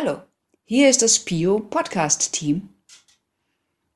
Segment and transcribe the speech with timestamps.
[0.00, 0.18] Hallo,
[0.64, 2.68] hier ist das PIO Podcast Team.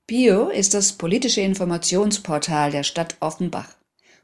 [0.08, 3.68] PIO ist das politische Informationsportal der Stadt Offenbach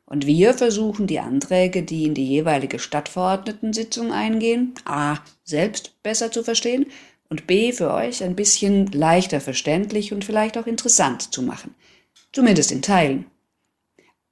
[0.04, 5.18] und wir versuchen die Anträge, die in die jeweilige Stadtverordnetensitzung eingehen, a.
[5.45, 6.86] selbst besser zu verstehen
[7.29, 7.72] und b.
[7.72, 11.76] für euch ein bisschen leichter verständlich und vielleicht auch interessant zu machen.
[12.32, 13.26] Zumindest in Teilen.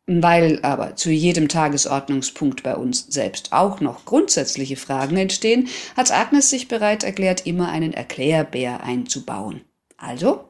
[0.07, 6.49] Weil aber zu jedem Tagesordnungspunkt bei uns selbst auch noch grundsätzliche Fragen entstehen, hat Agnes
[6.49, 9.63] sich bereit erklärt, immer einen Erklärbär einzubauen.
[9.97, 10.45] Also,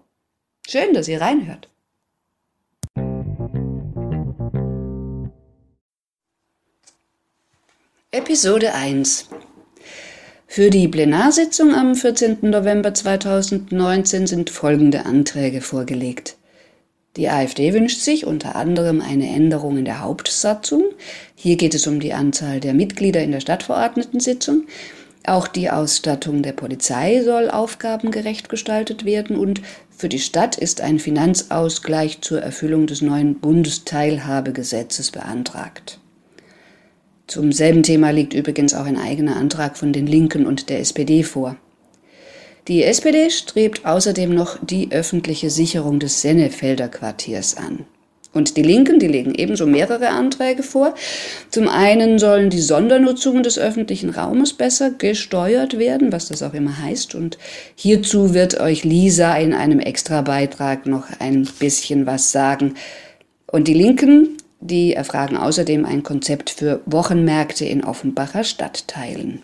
[0.69, 1.71] schön, dass ihr reinhört.
[8.11, 9.29] Episode 1
[10.47, 12.39] Für die Plenarsitzung am 14.
[12.43, 16.37] November 2019 sind folgende Anträge vorgelegt.
[17.17, 20.85] Die AfD wünscht sich unter anderem eine Änderung in der Hauptsatzung.
[21.35, 24.65] Hier geht es um die Anzahl der Mitglieder in der Stadtverordnetensitzung.
[25.27, 30.99] Auch die Ausstattung der Polizei soll aufgabengerecht gestaltet werden und für die Stadt ist ein
[30.99, 35.99] Finanzausgleich zur Erfüllung des neuen Bundesteilhabegesetzes beantragt.
[37.27, 41.23] Zum selben Thema liegt übrigens auch ein eigener Antrag von den Linken und der SPD
[41.23, 41.57] vor.
[42.69, 47.87] Die SPD strebt außerdem noch die öffentliche Sicherung des Sennefelder Quartiers an.
[48.33, 50.95] Und die Linken, die legen ebenso mehrere Anträge vor.
[51.51, 56.83] Zum einen sollen die Sondernutzungen des öffentlichen Raumes besser gesteuert werden, was das auch immer
[56.83, 57.15] heißt.
[57.15, 57.39] Und
[57.77, 62.75] hierzu wird euch Lisa in einem Extrabeitrag noch ein bisschen was sagen.
[63.47, 69.43] Und die Linken, die erfragen außerdem ein Konzept für Wochenmärkte in Offenbacher Stadtteilen.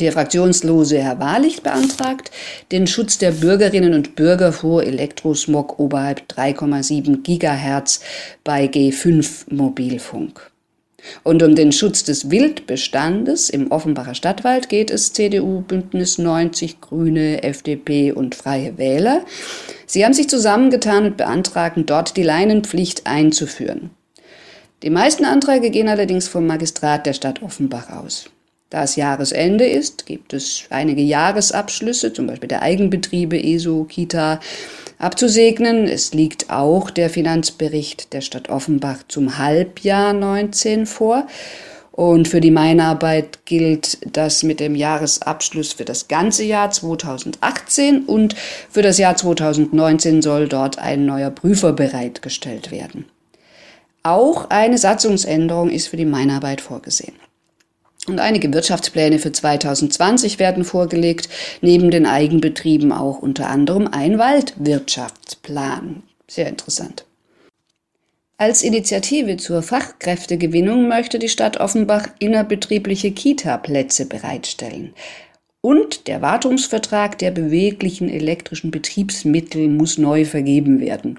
[0.00, 2.30] Der fraktionslose Herr Wahrlicht beantragt
[2.72, 8.00] den Schutz der Bürgerinnen und Bürger vor Elektrosmog oberhalb 3,7 Gigahertz
[8.42, 10.50] bei G5 Mobilfunk.
[11.22, 17.42] Und um den Schutz des Wildbestandes im Offenbacher Stadtwald geht es CDU, Bündnis 90, Grüne,
[17.42, 19.26] FDP und Freie Wähler.
[19.84, 23.90] Sie haben sich zusammengetan und beantragen, dort die Leinenpflicht einzuführen.
[24.82, 28.30] Die meisten Anträge gehen allerdings vom Magistrat der Stadt Offenbach aus.
[28.70, 34.38] Da es Jahresende ist, gibt es einige Jahresabschlüsse, zum Beispiel der Eigenbetriebe, ESO, Kita,
[34.98, 35.88] abzusegnen.
[35.88, 41.26] Es liegt auch der Finanzbericht der Stadt Offenbach zum Halbjahr 19 vor.
[41.90, 48.36] Und für die Meinarbeit gilt das mit dem Jahresabschluss für das ganze Jahr 2018 und
[48.70, 53.06] für das Jahr 2019 soll dort ein neuer Prüfer bereitgestellt werden.
[54.04, 57.14] Auch eine Satzungsänderung ist für die Meinarbeit vorgesehen.
[58.06, 61.28] Und einige Wirtschaftspläne für 2020 werden vorgelegt,
[61.60, 66.02] neben den Eigenbetrieben auch unter anderem ein Waldwirtschaftsplan.
[66.26, 67.04] Sehr interessant.
[68.38, 74.94] Als Initiative zur Fachkräftegewinnung möchte die Stadt Offenbach innerbetriebliche Kita-Plätze bereitstellen.
[75.60, 81.18] Und der Wartungsvertrag der beweglichen elektrischen Betriebsmittel muss neu vergeben werden.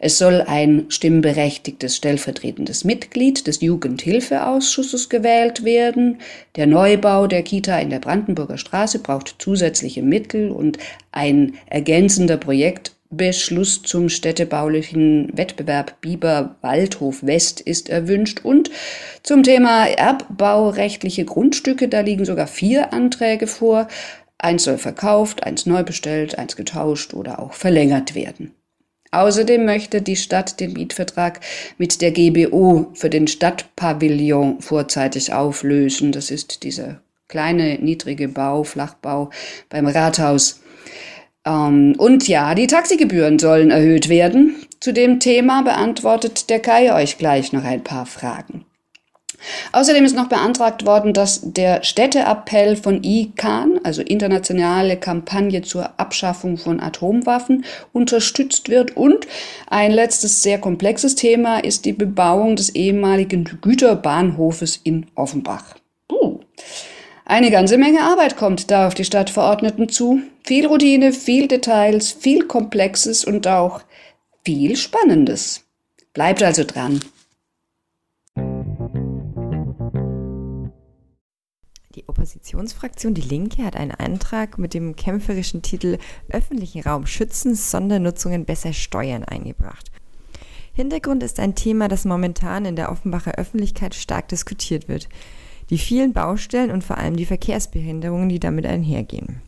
[0.00, 6.18] Es soll ein stimmberechtigtes stellvertretendes Mitglied des Jugendhilfeausschusses gewählt werden.
[6.54, 10.78] Der Neubau der Kita in der Brandenburger Straße braucht zusätzliche Mittel und
[11.10, 18.70] ein ergänzender Projektbeschluss zum städtebaulichen Wettbewerb Biber Waldhof West ist erwünscht und
[19.24, 23.88] zum Thema erbbaurechtliche Grundstücke, da liegen sogar vier Anträge vor.
[24.38, 28.54] Eins soll verkauft, eins neu bestellt, eins getauscht oder auch verlängert werden.
[29.10, 31.40] Außerdem möchte die Stadt den Mietvertrag
[31.78, 36.12] mit der GBO für den Stadtpavillon vorzeitig auflösen.
[36.12, 39.30] Das ist dieser kleine, niedrige Bau, Flachbau
[39.70, 40.60] beim Rathaus.
[41.44, 44.56] Ähm, und ja, die Taxigebühren sollen erhöht werden.
[44.80, 48.64] Zu dem Thema beantwortet der Kai euch gleich noch ein paar Fragen.
[49.72, 56.56] Außerdem ist noch beantragt worden, dass der Städteappell von ICAN, also internationale Kampagne zur Abschaffung
[56.56, 58.96] von Atomwaffen, unterstützt wird.
[58.96, 59.26] Und
[59.68, 65.76] ein letztes sehr komplexes Thema ist die Bebauung des ehemaligen Güterbahnhofes in Offenbach.
[66.10, 66.40] Uh.
[67.24, 70.22] Eine ganze Menge Arbeit kommt da auf die Stadtverordneten zu.
[70.44, 73.82] Viel Routine, viel Details, viel Komplexes und auch
[74.44, 75.64] viel Spannendes.
[76.14, 77.00] Bleibt also dran.
[82.06, 85.98] Oppositionsfraktion Die Linke hat einen Antrag mit dem kämpferischen Titel
[86.28, 89.90] Öffentlichen Raum schützen, Sondernutzungen besser steuern eingebracht.
[90.72, 95.08] Hintergrund ist ein Thema, das momentan in der Offenbacher Öffentlichkeit stark diskutiert wird.
[95.70, 99.42] Die vielen Baustellen und vor allem die Verkehrsbehinderungen, die damit einhergehen.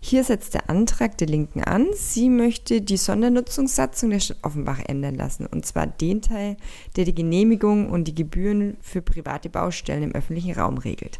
[0.00, 1.86] Hier setzt der Antrag der Linken an.
[1.94, 5.46] Sie möchte die Sondernutzungssatzung der Stadt Offenbach ändern lassen.
[5.46, 6.56] Und zwar den Teil,
[6.96, 11.18] der die Genehmigung und die Gebühren für private Baustellen im öffentlichen Raum regelt.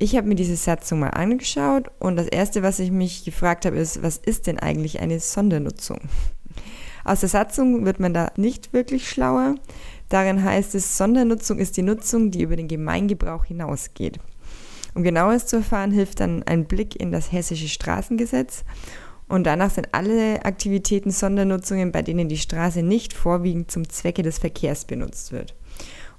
[0.00, 3.76] Ich habe mir diese Satzung mal angeschaut und das Erste, was ich mich gefragt habe,
[3.78, 5.98] ist, was ist denn eigentlich eine Sondernutzung?
[7.04, 9.56] Aus der Satzung wird man da nicht wirklich schlauer.
[10.08, 14.20] Darin heißt es, Sondernutzung ist die Nutzung, die über den Gemeingebrauch hinausgeht.
[14.94, 18.64] Um genaues zu erfahren, hilft dann ein Blick in das hessische Straßengesetz.
[19.28, 24.38] Und danach sind alle Aktivitäten Sondernutzungen, bei denen die Straße nicht vorwiegend zum Zwecke des
[24.38, 25.54] Verkehrs benutzt wird.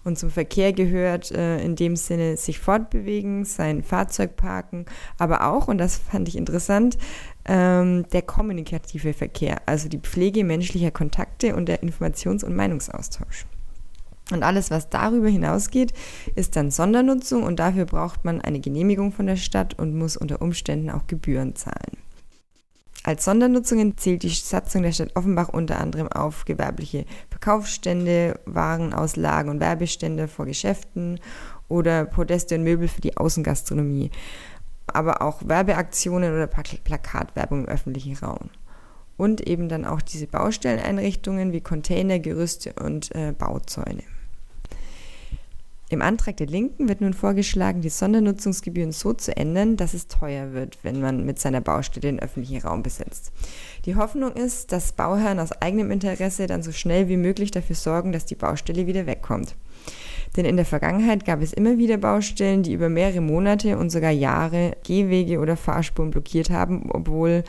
[0.03, 4.85] Und zum Verkehr gehört äh, in dem Sinne sich fortbewegen, sein Fahrzeug parken,
[5.17, 6.97] aber auch, und das fand ich interessant,
[7.45, 13.45] ähm, der kommunikative Verkehr, also die Pflege menschlicher Kontakte und der Informations- und Meinungsaustausch.
[14.31, 15.93] Und alles, was darüber hinausgeht,
[16.35, 20.41] ist dann Sondernutzung und dafür braucht man eine Genehmigung von der Stadt und muss unter
[20.41, 21.97] Umständen auch Gebühren zahlen.
[23.09, 29.59] Als Sondernutzungen zählt die Satzung der Stadt Offenbach unter anderem auf gewerbliche Verkaufsstände, Warenauslagen und
[29.59, 31.19] Werbestände vor Geschäften
[31.67, 34.11] oder Podeste und Möbel für die Außengastronomie,
[34.85, 38.51] aber auch Werbeaktionen oder Plakatwerbung im öffentlichen Raum.
[39.17, 44.03] Und eben dann auch diese Baustelleneinrichtungen wie Container, Gerüste und äh, Bauzäune.
[45.91, 50.53] Im Antrag der Linken wird nun vorgeschlagen, die Sondernutzungsgebühren so zu ändern, dass es teuer
[50.53, 53.31] wird, wenn man mit seiner Baustelle den öffentlichen Raum besetzt.
[53.86, 58.12] Die Hoffnung ist, dass Bauherren aus eigenem Interesse dann so schnell wie möglich dafür sorgen,
[58.12, 59.56] dass die Baustelle wieder wegkommt.
[60.38, 64.12] Denn in der Vergangenheit gab es immer wieder Baustellen, die über mehrere Monate und sogar
[64.12, 67.44] Jahre Gehwege oder Fahrspuren blockiert haben, obwohl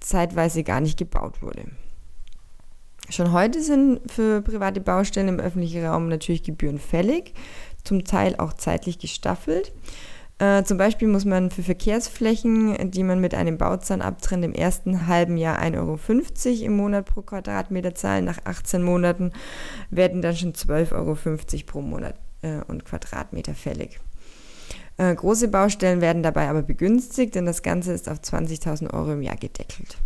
[0.00, 1.64] zeitweise gar nicht gebaut wurde.
[3.10, 7.34] Schon heute sind für private Baustellen im öffentlichen Raum natürlich Gebühren fällig
[7.84, 9.72] zum Teil auch zeitlich gestaffelt.
[10.40, 15.06] Äh, zum Beispiel muss man für Verkehrsflächen, die man mit einem Bauzahn abtrennt, im ersten
[15.06, 18.24] halben Jahr 1,50 Euro im Monat pro Quadratmeter zahlen.
[18.24, 19.32] Nach 18 Monaten
[19.90, 21.16] werden dann schon 12,50 Euro
[21.66, 24.00] pro Monat äh, und Quadratmeter fällig.
[24.96, 29.22] Äh, große Baustellen werden dabei aber begünstigt, denn das Ganze ist auf 20.000 Euro im
[29.22, 29.98] Jahr gedeckelt.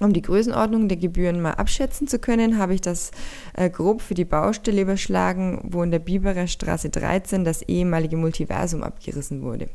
[0.00, 3.12] Um die Größenordnung der Gebühren mal abschätzen zu können, habe ich das
[3.54, 8.82] äh, grob für die Baustelle überschlagen, wo in der Biberer Straße 13 das ehemalige Multiversum
[8.82, 9.70] abgerissen wurde.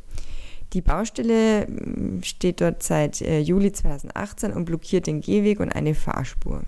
[0.73, 5.95] Die Baustelle mm, steht dort seit äh, Juli 2018 und blockiert den Gehweg und eine
[5.95, 6.61] Fahrspur.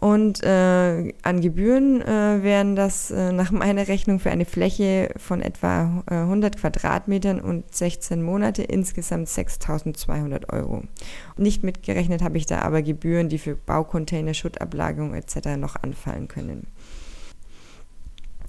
[0.00, 5.42] Und äh, an Gebühren äh, wären das äh, nach meiner Rechnung für eine Fläche von
[5.42, 10.84] etwa 100 äh, Quadratmetern und 16 Monate insgesamt 6.200 Euro.
[11.36, 15.56] Nicht mitgerechnet habe ich da aber Gebühren, die für Baucontainer, Schuttablagerung etc.
[15.58, 16.68] noch anfallen können.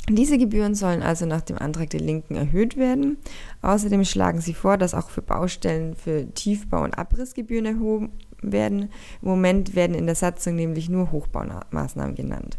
[0.07, 3.17] Diese Gebühren sollen also nach dem Antrag der Linken erhöht werden.
[3.63, 8.11] Außerdem schlagen sie vor, dass auch für Baustellen für Tiefbau- und Abrissgebühren erhoben
[8.41, 8.89] werden.
[9.21, 12.57] Im Moment werden in der Satzung nämlich nur Hochbaumaßnahmen genannt.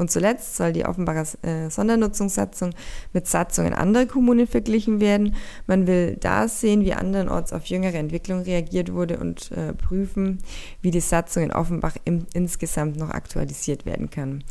[0.00, 2.70] Und zuletzt soll die Offenbarer äh, Sondernutzungssatzung
[3.12, 5.34] mit Satzungen anderer Kommunen verglichen werden.
[5.66, 10.38] Man will da sehen, wie andernorts auf jüngere Entwicklung reagiert wurde und äh, prüfen,
[10.80, 14.42] wie die Satzung in Offenbach im, insgesamt noch aktualisiert werden kann.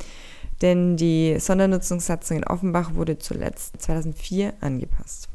[0.61, 5.29] Denn die Sondernutzungssatzung in Offenbach wurde zuletzt 2004 angepasst.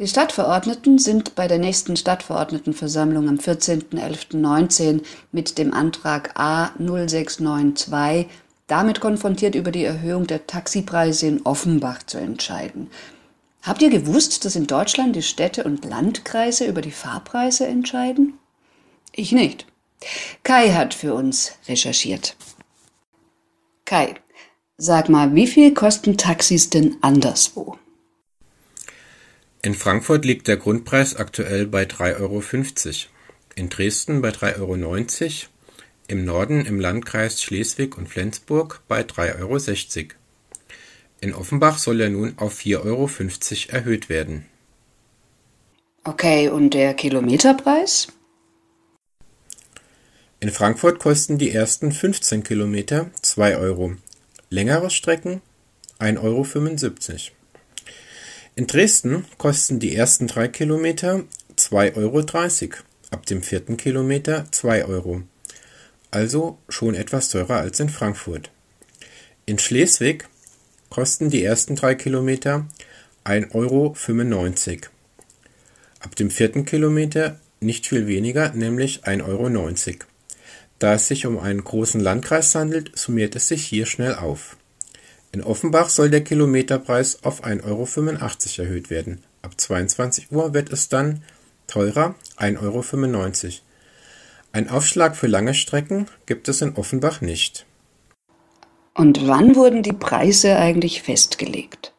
[0.00, 8.26] Die Stadtverordneten sind bei der nächsten Stadtverordnetenversammlung am 14.11.19 mit dem Antrag A 0692
[8.66, 12.90] damit konfrontiert, über die Erhöhung der Taxipreise in Offenbach zu entscheiden.
[13.62, 18.38] Habt ihr gewusst, dass in Deutschland die Städte und Landkreise über die Fahrpreise entscheiden?
[19.12, 19.66] Ich nicht.
[20.42, 22.34] Kai hat für uns recherchiert.
[23.84, 24.14] Kai,
[24.76, 27.78] sag mal, wie viel kosten Taxis denn anderswo?
[29.64, 32.42] In Frankfurt liegt der Grundpreis aktuell bei 3,50 Euro,
[33.54, 34.76] in Dresden bei 3,90 Euro,
[36.06, 40.08] im Norden im Landkreis Schleswig und Flensburg bei 3,60 Euro.
[41.22, 43.08] In Offenbach soll er nun auf 4,50 Euro
[43.74, 44.44] erhöht werden.
[46.04, 48.08] Okay, und der Kilometerpreis?
[50.40, 53.94] In Frankfurt kosten die ersten 15 Kilometer 2 Euro,
[54.50, 55.40] längere Strecken
[56.00, 57.43] 1,75 Euro.
[58.56, 61.24] In Dresden kosten die ersten drei Kilometer
[61.56, 62.76] 2,30 Euro,
[63.10, 65.22] ab dem vierten Kilometer 2 Euro.
[66.12, 68.52] Also schon etwas teurer als in Frankfurt.
[69.44, 70.28] In Schleswig
[70.88, 72.68] kosten die ersten drei Kilometer
[73.24, 73.96] 1,95 Euro.
[75.98, 79.98] Ab dem vierten Kilometer nicht viel weniger, nämlich 1,90 Euro.
[80.78, 84.56] Da es sich um einen großen Landkreis handelt, summiert es sich hier schnell auf.
[85.34, 90.88] In Offenbach soll der Kilometerpreis auf 1,85 Euro erhöht werden, ab 22 Uhr wird es
[90.88, 91.24] dann
[91.66, 93.54] teurer 1,95 Euro.
[94.52, 97.66] Ein Aufschlag für lange Strecken gibt es in Offenbach nicht.
[98.94, 101.92] Und wann wurden die Preise eigentlich festgelegt?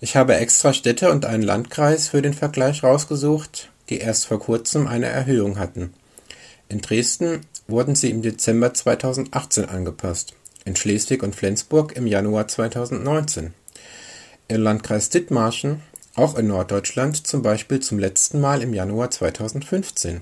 [0.00, 4.86] Ich habe extra Städte und einen Landkreis für den Vergleich rausgesucht, die erst vor kurzem
[4.86, 5.94] eine Erhöhung hatten.
[6.68, 13.54] In Dresden wurden sie im Dezember 2018 angepasst, in Schleswig und Flensburg im Januar 2019.
[14.48, 15.82] Im Landkreis Dithmarschen,
[16.14, 20.20] auch in Norddeutschland, zum Beispiel zum letzten Mal im Januar 2015.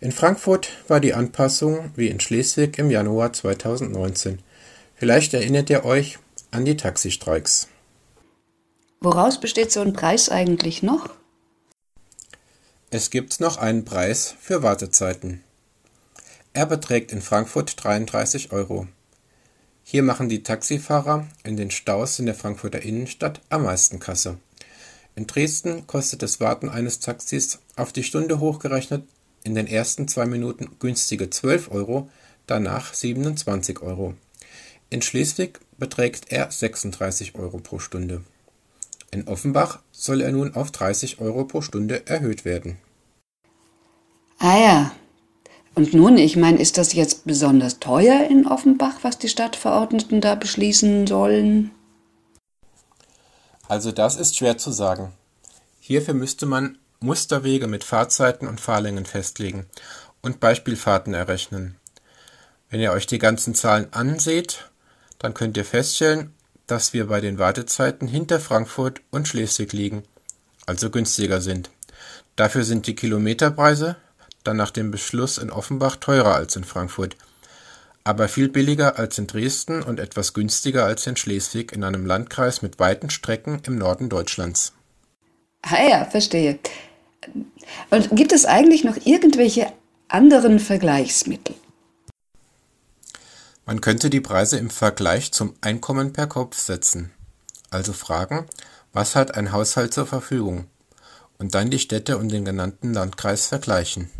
[0.00, 4.40] In Frankfurt war die Anpassung wie in Schleswig im Januar 2019.
[4.96, 6.18] Vielleicht erinnert ihr euch
[6.50, 7.68] an die Taxistreiks.
[9.00, 11.10] Woraus besteht so ein Preis eigentlich noch?
[12.90, 15.42] Es gibt noch einen Preis für Wartezeiten.
[16.52, 18.88] Er beträgt in Frankfurt 33 Euro.
[19.82, 24.38] Hier machen die Taxifahrer in den Staus in der Frankfurter Innenstadt am meisten Kasse.
[25.16, 29.04] In Dresden kostet das Warten eines Taxis auf die Stunde hochgerechnet
[29.42, 32.10] in den ersten zwei Minuten günstige 12 Euro,
[32.46, 34.14] danach 27 Euro.
[34.90, 38.22] In Schleswig beträgt er 36 Euro pro Stunde.
[39.10, 42.78] In Offenbach soll er nun auf 30 Euro pro Stunde erhöht werden.
[44.38, 44.92] Ah ja.
[45.74, 50.34] Und nun, ich meine, ist das jetzt besonders teuer in Offenbach, was die Stadtverordneten da
[50.34, 51.70] beschließen sollen?
[53.68, 55.12] Also das ist schwer zu sagen.
[55.78, 59.66] Hierfür müsste man Musterwege mit Fahrzeiten und Fahrlängen festlegen
[60.22, 61.76] und Beispielfahrten errechnen.
[62.68, 64.70] Wenn ihr euch die ganzen Zahlen anseht,
[65.18, 66.34] dann könnt ihr feststellen,
[66.66, 70.04] dass wir bei den Wartezeiten hinter Frankfurt und Schleswig liegen,
[70.66, 71.70] also günstiger sind.
[72.36, 73.96] Dafür sind die Kilometerpreise
[74.44, 77.16] dann nach dem Beschluss in Offenbach teurer als in Frankfurt,
[78.04, 82.62] aber viel billiger als in Dresden und etwas günstiger als in Schleswig in einem Landkreis
[82.62, 84.72] mit weiten Strecken im Norden Deutschlands.
[85.62, 86.58] Ah ja, verstehe.
[87.90, 89.72] Und gibt es eigentlich noch irgendwelche
[90.08, 91.54] anderen Vergleichsmittel?
[93.66, 97.12] Man könnte die Preise im Vergleich zum Einkommen per Kopf setzen,
[97.70, 98.46] also fragen,
[98.92, 100.66] was hat ein Haushalt zur Verfügung,
[101.38, 104.10] und dann die Städte und den genannten Landkreis vergleichen.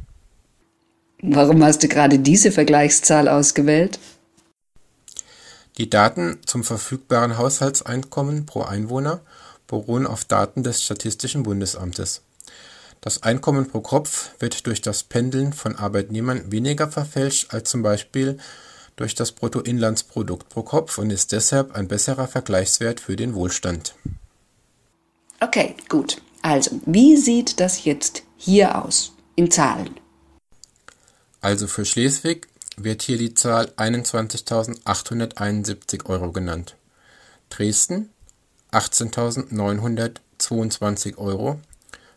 [1.23, 3.99] Warum hast du gerade diese Vergleichszahl ausgewählt?
[5.77, 9.21] Die Daten zum verfügbaren Haushaltseinkommen pro Einwohner
[9.67, 12.23] beruhen auf Daten des Statistischen Bundesamtes.
[13.01, 18.39] Das Einkommen pro Kopf wird durch das Pendeln von Arbeitnehmern weniger verfälscht als zum Beispiel
[18.97, 23.95] durch das Bruttoinlandsprodukt pro Kopf und ist deshalb ein besserer Vergleichswert für den Wohlstand.
[25.41, 26.21] Okay, gut.
[26.43, 29.91] Also, wie sieht das jetzt hier aus in Zahlen?
[31.41, 36.77] Also für Schleswig wird hier die Zahl 21.871 Euro genannt.
[37.49, 38.11] Dresden
[38.73, 41.61] 18.922 Euro.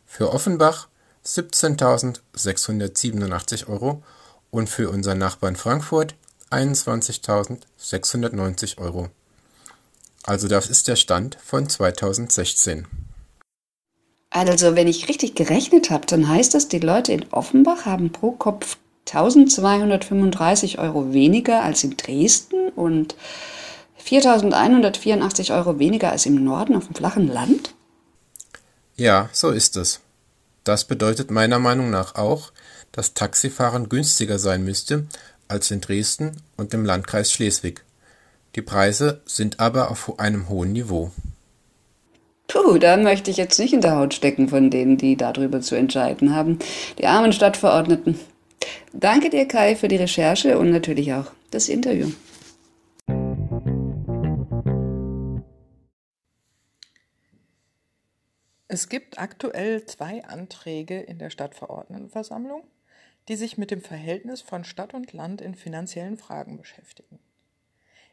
[0.06, 0.88] Für Offenbach
[1.26, 4.04] 17.687 Euro
[4.52, 6.14] und für unseren Nachbarn Frankfurt
[6.52, 9.10] 21.690 Euro.
[10.24, 12.86] Also das ist der Stand von 2016.
[14.30, 18.32] Also wenn ich richtig gerechnet habe, dann heißt das, die Leute in Offenbach haben pro
[18.32, 23.16] Kopf 1235 Euro weniger als in Dresden und
[23.98, 27.74] 4184 Euro weniger als im Norden auf dem flachen Land?
[28.96, 30.02] Ja, so ist es.
[30.64, 32.52] Das bedeutet meiner Meinung nach auch,
[32.92, 35.08] dass Taxifahren günstiger sein müsste
[35.48, 37.84] als in Dresden und im Landkreis Schleswig.
[38.56, 41.12] Die Preise sind aber auf einem hohen Niveau.
[42.48, 45.76] Puh, da möchte ich jetzt nicht in der Haut stecken von denen, die darüber zu
[45.76, 46.60] entscheiden haben.
[47.00, 48.20] Die armen Stadtverordneten.
[48.94, 52.12] Danke dir, Kai, für die Recherche und natürlich auch das Interview.
[58.68, 62.64] Es gibt aktuell zwei Anträge in der Stadtverordnetenversammlung
[63.28, 67.20] die sich mit dem Verhältnis von Stadt und Land in finanziellen Fragen beschäftigen.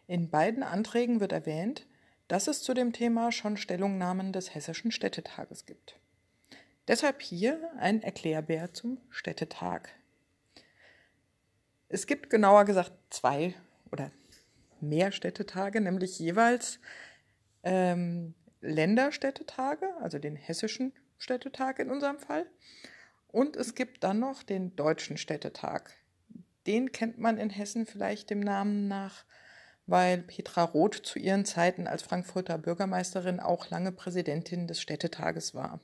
[0.06, 1.86] In beiden Anträgen wird erwähnt,
[2.28, 5.98] dass es zu dem Thema schon Stellungnahmen des Hessischen Städtetages gibt.
[6.86, 9.90] Deshalb hier ein Erklärbär zum Städtetag.
[11.92, 13.54] Es gibt genauer gesagt zwei
[13.90, 14.12] oder
[14.80, 16.78] mehr Städtetage, nämlich jeweils
[17.64, 22.46] ähm, Länderstädtetage, also den Hessischen Städtetag in unserem Fall,
[23.26, 25.90] und es gibt dann noch den Deutschen Städtetag.
[26.68, 29.24] Den kennt man in Hessen vielleicht dem Namen nach,
[29.86, 35.80] weil Petra Roth zu ihren Zeiten als Frankfurter Bürgermeisterin auch lange Präsidentin des Städtetages war.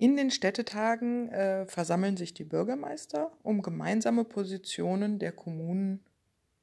[0.00, 6.02] In den Städtetagen äh, versammeln sich die Bürgermeister, um gemeinsame Positionen der Kommunen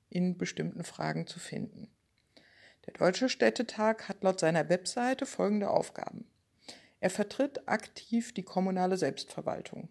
[0.10, 1.88] in bestimmten Fragen zu finden.
[2.88, 6.25] Der Deutsche Städtetag hat laut seiner Webseite folgende Aufgaben.
[7.00, 9.89] Er vertritt aktiv die kommunale Selbstverwaltung.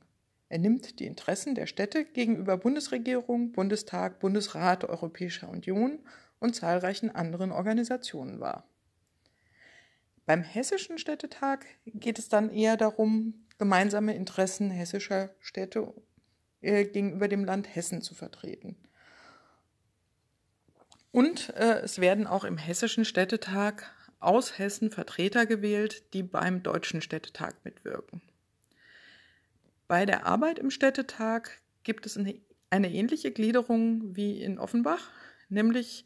[0.49, 6.01] Er nimmt die Interessen der Städte gegenüber Bundesregierung, Bundestag, Bundesrat Europäischer Union
[6.41, 8.67] und zahlreichen anderen Organisationen wahr.
[10.27, 15.95] Beim Hessischen Städtetag geht es dann eher darum, gemeinsame Interessen hessischer Städte
[16.61, 18.77] äh, gegenüber dem Land Hessen zu vertreten.
[21.13, 23.85] Und äh, es werden auch im Hessischen Städtetag
[24.19, 28.21] aus Hessen Vertreter gewählt, die beim Deutschen Städtetag mitwirken.
[29.87, 31.51] Bei der Arbeit im Städtetag
[31.85, 32.35] gibt es eine,
[32.71, 35.09] eine ähnliche Gliederung wie in Offenbach,
[35.49, 36.05] nämlich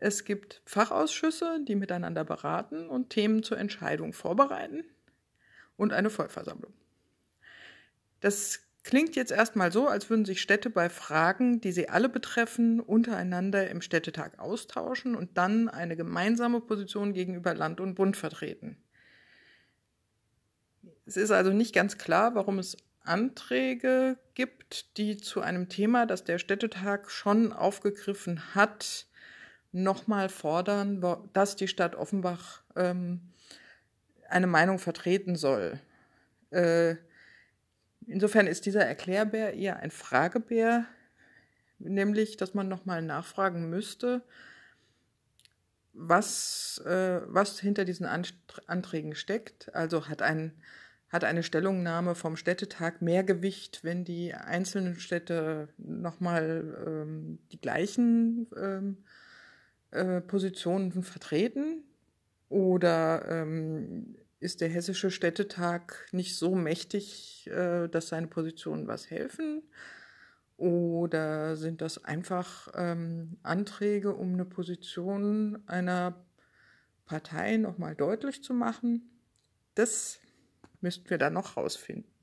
[0.00, 4.84] es gibt Fachausschüsse, die miteinander beraten und Themen zur Entscheidung vorbereiten
[5.76, 6.72] und eine Vollversammlung.
[8.20, 12.80] Das klingt jetzt erstmal so, als würden sich Städte bei Fragen, die sie alle betreffen,
[12.80, 18.76] untereinander im Städtetag austauschen und dann eine gemeinsame Position gegenüber Land und Bund vertreten.
[21.06, 26.24] Es ist also nicht ganz klar, warum es Anträge gibt, die zu einem Thema, das
[26.24, 29.07] der Städtetag schon aufgegriffen hat,
[29.72, 33.20] nochmal fordern, dass die Stadt Offenbach ähm,
[34.28, 35.80] eine Meinung vertreten soll.
[36.50, 36.96] Äh,
[38.06, 40.86] insofern ist dieser Erklärbär eher ein Fragebär,
[41.78, 44.22] nämlich, dass man nochmal nachfragen müsste,
[45.92, 48.06] was, äh, was hinter diesen
[48.66, 49.74] Anträgen steckt.
[49.74, 50.52] Also hat ein
[51.10, 58.46] hat eine Stellungnahme vom Städtetag mehr Gewicht, wenn die einzelnen Städte nochmal ähm, die gleichen
[58.56, 58.98] ähm,
[59.90, 61.84] äh, Positionen vertreten?
[62.48, 69.62] Oder ähm, ist der Hessische Städtetag nicht so mächtig, äh, dass seine Positionen was helfen?
[70.56, 76.26] Oder sind das einfach ähm, Anträge, um eine Position einer
[77.06, 79.08] Partei nochmal deutlich zu machen?
[79.74, 80.18] Das
[80.80, 82.17] müssten wir dann noch rausfinden.